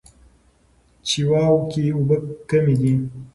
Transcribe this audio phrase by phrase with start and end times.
[1.07, 2.17] چیواوا کې اوبه
[2.49, 2.93] کمې دي.